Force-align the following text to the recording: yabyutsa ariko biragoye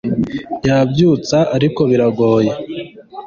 yabyutsa 0.67 1.37
ariko 1.55 1.81
biragoye 1.89 2.51